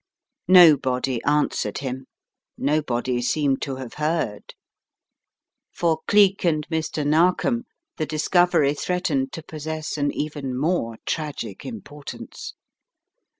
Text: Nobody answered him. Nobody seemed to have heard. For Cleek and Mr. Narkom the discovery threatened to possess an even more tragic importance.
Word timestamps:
Nobody 0.47 1.23
answered 1.25 1.77
him. 1.77 2.07
Nobody 2.57 3.21
seemed 3.21 3.61
to 3.61 3.75
have 3.75 3.93
heard. 3.93 4.55
For 5.71 5.99
Cleek 6.07 6.43
and 6.43 6.67
Mr. 6.69 7.05
Narkom 7.05 7.65
the 7.97 8.07
discovery 8.07 8.73
threatened 8.73 9.31
to 9.33 9.43
possess 9.43 9.97
an 9.99 10.11
even 10.11 10.57
more 10.57 10.95
tragic 11.05 11.67
importance. 11.67 12.55